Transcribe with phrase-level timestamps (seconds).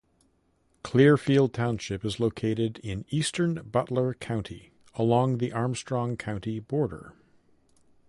[0.81, 7.13] Clearfield Township is located in eastern Butler County, along the Armstrong County border.